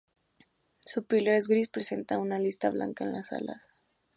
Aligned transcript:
Su 0.83 1.05
píleo 1.05 1.35
es 1.35 1.47
gris 1.47 1.67
y 1.67 1.69
presenta 1.69 2.17
una 2.17 2.39
lista 2.39 2.71
blanca 2.71 3.03
en 3.03 3.13
las 3.13 3.33
alas. 3.33 3.69